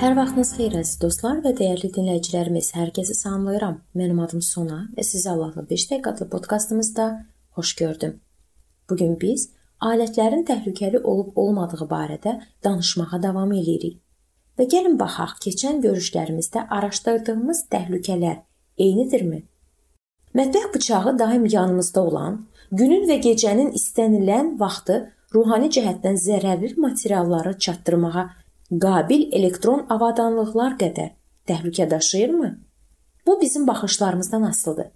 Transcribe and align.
vaxtınız 0.00 0.50
xeyir 0.56 0.74
əziz 0.80 0.96
dostlar 1.02 1.42
və 1.44 1.50
dəyərli 1.58 1.90
dinləyicilərimiz. 1.92 2.70
Hər 2.72 2.88
kəsi 2.96 3.12
salamlayıram. 3.18 3.74
Mənim 3.92 4.22
adım 4.24 4.40
Sona 4.40 4.78
və 4.96 5.04
sizi 5.04 5.28
Allahla 5.28 5.66
5 5.68 5.84
dəqiqəlik 5.90 6.30
podkastımızda 6.32 7.08
xoş 7.58 7.74
gördüm. 7.76 8.14
Bu 8.88 8.96
gün 8.96 9.18
biz 9.20 9.50
alətlərin 9.90 10.46
təhlükəli 10.48 11.02
olub-olmadığı 11.04 11.84
barədə 11.92 12.32
danışmağa 12.64 13.20
davam 13.26 13.52
edirik. 13.52 14.00
Və 14.56 14.70
gəlin 14.72 14.96
baxaq, 14.96 15.36
keçən 15.44 15.84
görüşlərimizdə 15.84 16.64
araşdırdığımız 16.78 17.66
təhlükələr 17.68 18.40
eynidirmi? 18.78 19.44
Mətbəx 20.34 20.74
bıçağı 20.74 21.18
daim 21.18 21.44
yanımızda 21.44 22.00
olan, 22.00 22.46
günün 22.72 23.04
və 23.04 23.20
gecənin 23.28 23.74
istənilən 23.76 24.56
vaxtı 24.64 25.02
ruhani 25.34 25.68
cəhətdən 25.68 26.16
zərərli 26.16 26.76
materialları 26.80 27.58
çatdırmağa 27.58 28.39
qabil 28.70 29.32
elektron 29.32 29.86
avadanlıqlar 29.90 30.76
qədər 30.78 31.10
təhlükə 31.46 31.90
daşıyırmı? 31.90 32.58
Bu 33.26 33.40
bizim 33.40 33.66
baxışlarımızdan 33.66 34.42
asılıdır. 34.42 34.86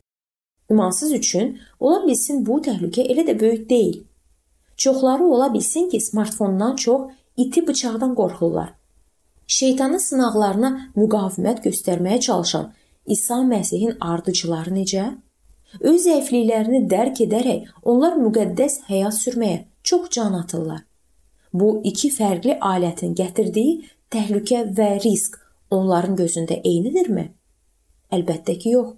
İmansız 0.70 1.12
üçün 1.12 1.58
ola 1.80 2.06
bilsin 2.06 2.46
bu 2.46 2.60
təhlükə 2.60 3.02
elə 3.02 3.26
də 3.26 3.40
böyük 3.40 3.70
deyil. 3.70 4.04
Çoxları 4.76 5.24
ola 5.24 5.54
bilsin 5.54 5.88
ki, 5.88 6.00
smartfondan 6.00 6.76
çox 6.76 7.10
iti 7.36 7.66
bıçaqdan 7.66 8.14
qorxurlar. 8.14 8.74
Şeytanın 9.46 9.98
sınaqlarına 9.98 10.70
müqavimət 10.96 11.60
göstərməyə 11.66 12.20
çalışan 12.20 12.72
İsa 13.06 13.34
Məsihin 13.34 13.98
ardıcıları 14.00 14.70
necə? 14.70 15.04
Öz 15.80 16.06
zəifliklərini 16.06 16.86
dərk 16.90 17.20
edərək 17.26 17.68
onlar 17.82 18.16
müqəddəs 18.22 18.80
həyat 18.88 19.14
sürməyə 19.18 19.64
çox 19.82 20.10
can 20.10 20.32
atırlar. 20.32 20.84
Bu 21.54 21.80
iki 21.86 22.10
fərqli 22.10 22.58
alətin 22.58 23.14
gətirdiyi 23.14 23.78
təhlükə 24.10 24.64
və 24.74 24.90
risk 25.04 25.38
onların 25.70 26.16
gözündə 26.18 26.58
eynidirmi? 26.66 27.28
Əlbəttə 28.14 28.58
ki, 28.58 28.74
yox. 28.74 28.94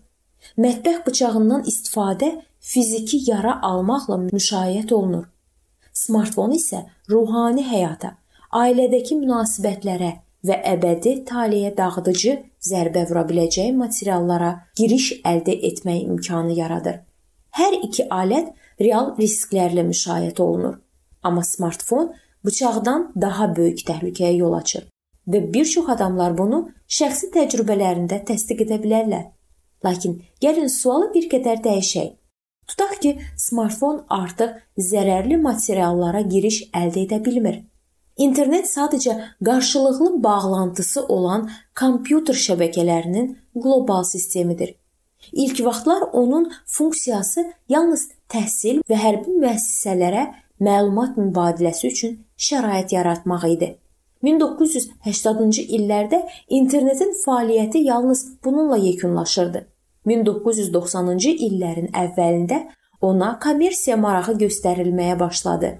Mətbəx 0.61 1.03
bıçağından 1.07 1.67
istifadə 1.69 2.31
fiziki 2.61 3.21
yara 3.31 3.59
almaqla 3.63 4.19
müşayiət 4.25 4.93
olunur. 4.97 5.27
Smartfon 5.93 6.53
isə 6.57 6.83
ruhani 7.11 7.65
həyata, 7.65 8.15
ailədəki 8.53 9.17
münasibətlərə 9.20 10.13
və 10.47 10.59
əbədi 10.73 11.15
taleyə 11.29 11.73
dağıdıcı 11.77 12.35
zərbə 12.70 13.07
vura 13.11 13.25
biləcəyi 13.29 13.73
materiallara 13.77 14.53
giriş 14.79 15.13
əldə 15.29 15.57
etmək 15.70 16.05
imkanı 16.05 16.57
yaradır. 16.61 17.01
Hər 17.57 17.81
iki 17.83 18.05
alət 18.13 18.53
real 18.81 19.15
risklərlə 19.20 19.85
müşayiət 19.89 20.41
olunur. 20.45 20.79
Amma 21.23 21.43
smartfon 21.45 22.13
bıçaqdan 22.45 23.12
daha 23.20 23.56
böyük 23.56 23.87
təhlükəyə 23.89 24.37
yol 24.37 24.53
açır 24.61 24.87
və 25.29 25.53
bir 25.53 25.65
çox 25.65 25.89
adamlar 25.95 26.37
bunu 26.39 26.61
şəxsi 26.98 27.31
təcrübələrində 27.34 28.23
təsdiq 28.29 28.62
edə 28.67 28.79
bilərlər. 28.83 29.25
Lakin 29.84 30.20
gəlin 30.42 30.70
sualı 30.73 31.12
bir 31.14 31.29
qədər 31.33 31.62
dəyişək. 31.64 32.12
Tutaq 32.67 32.97
ki, 33.03 33.12
smartfon 33.39 34.05
artıq 34.11 34.57
zərərli 34.91 35.39
materiallara 35.42 36.23
giriş 36.33 36.62
əldə 36.75 37.05
edə 37.07 37.20
bilmir. 37.25 37.61
İnternet 38.17 38.67
sadəcə 38.67 39.14
qarşılıqlı 39.45 40.23
bağlantısı 40.25 41.05
olan 41.17 41.51
kompüter 41.79 42.34
şəbəkələrinin 42.47 43.37
qlobal 43.55 44.03
sistemidir. 44.03 44.75
İlk 45.33 45.64
vaxtlar 45.64 46.03
onun 46.12 46.53
funksiyası 46.67 47.45
yalnız 47.69 48.09
təhsil 48.33 48.83
və 48.89 48.98
hərbi 49.05 49.37
müəssisələrə 49.42 50.25
məlumat 50.61 51.17
mübadiləsi 51.17 51.89
üçün 51.89 52.19
şərait 52.48 52.92
yaratmaq 52.95 53.47
idi. 53.51 53.70
1980-cı 54.25 55.63
illərdə 55.79 56.23
internetin 56.48 57.13
fəaliyyəti 57.25 57.85
yalnız 57.86 58.27
bununla 58.45 58.77
yekunlaşırdı. 58.77 59.67
1990-cı 60.07 61.33
illərin 61.48 61.91
əvvəlində 61.92 62.63
ona 63.01 63.39
kommersiya 63.42 63.97
marağı 63.97 64.36
göstərilməyə 64.45 65.19
başladı. 65.20 65.77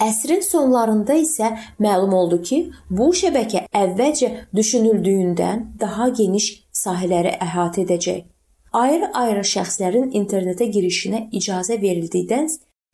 Əsrin 0.00 0.40
sonlarında 0.40 1.14
isə 1.20 1.50
məlum 1.78 2.14
oldu 2.16 2.40
ki, 2.42 2.58
bu 2.90 3.10
şəbəkə 3.16 3.66
əvvəlcə 3.76 4.30
düşünüldüyündən 4.56 5.66
daha 5.80 6.08
geniş 6.08 6.46
sahələri 6.72 7.34
əhatə 7.46 7.84
edəcək. 7.84 8.24
Ayrı-ayrı 8.72 9.44
şəxslərin 9.52 10.12
internetə 10.16 10.70
girişinə 10.72 11.26
icazə 11.36 11.76
verildikdən 11.82 12.48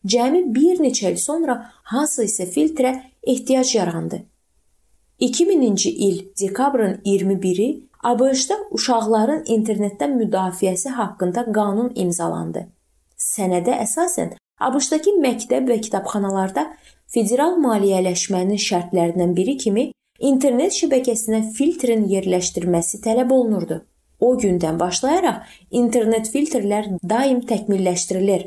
Cəmi 0.05 0.55
bir 0.55 0.81
neçə 0.85 1.11
il 1.13 1.17
sonra 1.19 1.57
hansısa 1.93 2.45
filtrə 2.45 2.93
ehtiyac 3.23 3.75
yarandı. 3.75 4.23
2000-ci 5.21 5.91
il 5.91 6.25
dekabrın 6.41 7.01
21-i 7.05 7.69
ABŞ-da 8.03 8.57
uşaqların 8.71 9.45
internetdən 9.45 10.13
müdafiəsi 10.21 10.93
haqqında 10.99 11.47
qanun 11.53 11.93
imzalandı. 11.95 12.67
Sənədə 13.17 13.79
əsasən 13.87 14.37
ABŞ-dakı 14.69 15.17
məktəb 15.25 15.71
və 15.71 15.81
kitabxanalarda 15.87 16.67
federal 17.15 17.57
maliyyələşmənin 17.65 18.61
şərtlərindən 18.69 19.35
biri 19.37 19.57
kimi 19.57 19.91
internet 20.21 20.77
şəbəkəsinə 20.77 21.43
filtrin 21.57 22.07
yerləşdirilməsi 22.13 23.01
tələb 23.05 23.33
olunurdu. 23.33 23.81
O 24.21 24.37
gündən 24.41 24.79
başlayaraq 24.81 25.57
internet 25.71 26.31
filtrlər 26.33 26.93
daim 27.03 27.41
təkmilləşdirilir 27.49 28.47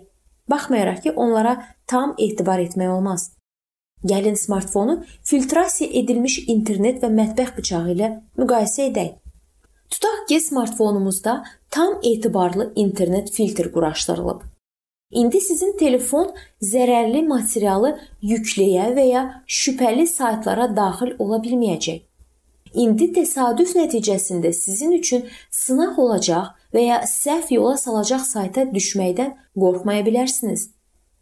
Baxmayaraq 0.50 1.04
ki, 1.04 1.12
onlara 1.12 1.56
tam 1.88 2.16
etibar 2.18 2.60
etmək 2.60 2.90
olmaz. 2.90 3.32
Gəlin 4.06 4.36
smartfonu 4.36 5.04
filtrasiya 5.24 5.90
edilmiş 6.02 6.40
internet 6.48 7.04
və 7.04 7.10
mətbəx 7.22 7.56
bıçağı 7.58 7.96
ilə 7.96 8.12
müqayisə 8.40 8.86
edək. 8.92 9.18
Tutaq 9.90 10.28
ki, 10.30 10.40
smartfonumuzda 10.40 11.44
tam 11.70 12.00
etibarlı 12.04 12.74
internet 12.76 13.32
filtr 13.32 13.72
quraşdırılıb. 13.74 14.42
İndi 15.12 15.42
sizin 15.42 15.78
telefon 15.78 16.30
zərərli 16.62 17.24
materialı 17.28 17.96
yükləyə 18.22 18.92
və 18.94 19.06
ya 19.10 19.24
şübhəli 19.48 20.06
saytlara 20.08 20.70
daxil 20.76 21.16
ola 21.20 21.40
bilməyəcək. 21.42 22.04
İndi 22.74 23.08
təsadüf 23.16 23.74
nəticəsində 23.74 24.52
sizin 24.54 24.92
üçün 25.00 25.26
sınaq 25.50 25.98
olacaq 26.00 26.54
və 26.74 26.84
ya 26.86 27.00
səhv 27.10 27.54
yola 27.56 27.78
salacaq 27.78 28.26
sayta 28.26 28.66
düşməkdən 28.74 29.36
qorxmaya 29.58 30.06
bilərsiniz. 30.06 30.70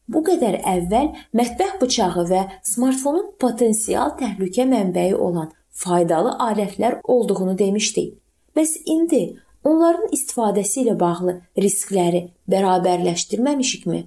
Bu 0.08 0.22
qədər 0.24 0.62
əvvəl 0.64 1.10
mətbəx 1.36 1.80
bıçağı 1.82 2.24
və 2.32 2.44
smartfonun 2.64 3.34
potensial 3.40 4.14
təhlükə 4.20 4.64
mənbəyi 4.70 5.16
olan 5.16 5.52
faydalı 5.78 6.38
alətlər 6.48 7.02
olduğunu 7.04 7.58
demişdik. 7.58 8.14
Bəs 8.56 8.78
indi 8.86 9.38
onların 9.68 10.14
istifadəsi 10.16 10.86
ilə 10.86 10.96
bağlı 11.00 11.42
riskləri 11.60 12.24
bərabərləşdirməmişikmi? 12.52 14.06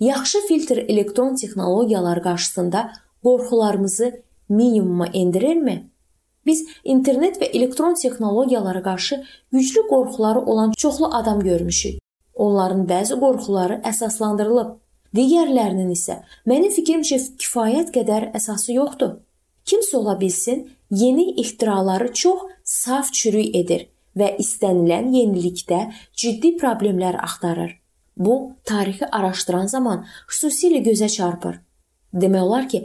Yaxşı 0.00 0.38
filtr 0.48 0.78
elektron 0.88 1.34
texnologiyalar 1.34 2.22
qarşısında 2.22 2.92
qorxularımızı 3.22 4.22
minimuma 4.48 5.06
endirirmi? 5.06 5.90
Biz 6.46 6.64
internet 6.84 7.40
və 7.42 7.50
elektron 7.56 7.94
texnologiyalara 7.94 8.82
qarşı 8.82 9.24
güclü 9.52 9.86
qorxuları 9.88 10.40
olan 10.40 10.72
çoxlu 10.76 11.14
adam 11.14 11.40
görmüşük. 11.40 11.98
Onların 12.34 12.86
bəzi 12.86 13.18
qorxuları 13.20 13.80
əsaslandırılıb, 13.90 14.74
digərlərinin 15.16 15.92
isə 15.94 16.20
mənim 16.46 16.72
fikrimcə 16.74 17.20
kifayət 17.38 17.94
qədər 17.94 18.30
əsası 18.34 18.74
yoxdur. 18.74 19.20
Kimsə 19.64 19.96
ola 19.96 20.18
bilsin, 20.20 20.66
yeni 20.90 21.30
ixtiraları 21.40 22.12
çox 22.12 22.42
saf 22.64 23.12
çürük 23.12 23.56
edir 23.56 23.86
və 24.18 24.34
istənilən 24.42 25.10
yenilikdə 25.14 25.80
ciddi 26.12 26.54
problemlər 26.60 27.16
axtarır. 27.22 27.80
Bu, 28.16 28.54
tarixi 28.64 29.06
araşdıran 29.06 29.66
zaman 29.66 30.04
xüsusilə 30.30 30.82
gözə 30.86 31.08
çarpır. 31.08 31.58
Demək 32.14 32.42
olar 32.46 32.68
ki, 32.68 32.84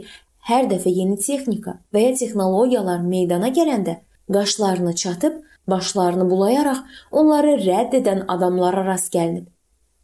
Hər 0.50 0.66
dəfə 0.66 0.90
yeni 0.90 1.14
texnika 1.22 1.76
və 1.94 2.00
ya 2.02 2.14
texnologiyalar 2.18 3.04
meydana 3.06 3.52
gələndə 3.54 3.92
qaşlarını 4.34 4.94
çatıb, 4.98 5.36
başlarını 5.70 6.24
bulayaraq 6.30 6.80
onları 7.20 7.52
rədd 7.60 7.94
edən 8.00 8.24
adamlara 8.34 8.82
rast 8.88 9.12
gəlinib. 9.14 9.44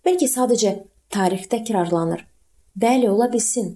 Bəlkə 0.07 0.29
sadəcə 0.31 0.73
tarix 1.11 1.49
təkrarlanır. 1.51 2.23
Bəli, 2.79 3.09
ola 3.11 3.27
bilsin. 3.33 3.73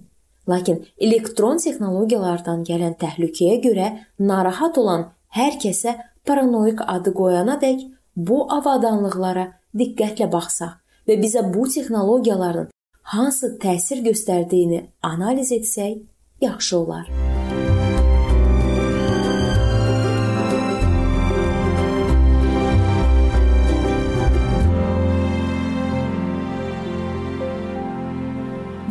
Lakin 0.47 0.79
elektron 0.97 1.59
texnologiyalardan 1.59 2.63
gələn 2.69 2.95
təhlükəyə 3.03 3.57
görə 3.65 3.89
narahat 4.31 4.79
olan 4.79 5.09
hər 5.35 5.59
kəsə 5.59 5.97
paranoik 6.23 6.85
adı 6.87 7.11
qoyanadək 7.19 7.83
bu 8.15 8.45
avadanlıqlara 8.59 9.49
diqqətlə 9.75 10.31
baxsaq 10.31 10.79
və 11.09 11.19
bizə 11.19 11.43
bu 11.51 11.67
texnologiyaların 11.75 12.71
hansı 13.11 13.57
təsir 13.59 13.99
göstərdiyini 14.07 14.85
analiz 15.03 15.51
etsək, 15.51 15.99
yaxşı 16.41 16.77
olar. 16.77 17.09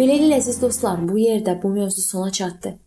Beləliklə 0.00 0.40
əziz 0.40 0.60
dostlar, 0.62 1.00
bu 1.08 1.18
yerdə 1.20 1.58
bu 1.62 1.68
mövzu 1.68 2.00
sona 2.00 2.30
çatdı. 2.32 2.78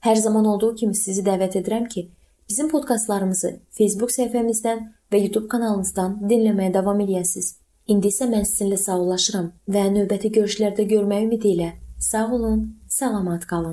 Hər 0.00 0.14
zaman 0.16 0.44
olduğu 0.44 0.74
kimi 0.74 0.96
sizi 0.96 1.22
dəvət 1.24 1.58
edirəm 1.60 1.88
ki, 1.88 2.08
Bizim 2.48 2.68
podkastlarımızı 2.68 3.50
Facebook 3.70 4.12
səhifəmizdən 4.12 4.82
və 5.12 5.20
YouTube 5.22 5.48
kanalımızdan 5.48 6.18
dinləməyə 6.28 6.74
davam 6.74 7.00
edəsiniz. 7.00 7.54
İndi 7.88 8.10
isə 8.12 8.28
mən 8.28 8.44
sizinlə 8.48 8.76
sağollaşıram 8.80 9.48
və 9.76 9.86
növbəti 9.96 10.32
görüşlərdə 10.36 10.84
görmək 10.92 11.24
ümidi 11.28 11.54
ilə 11.56 11.70
sağ 12.10 12.26
olun, 12.36 12.66
salamat 12.88 13.46
qalın. 13.48 13.72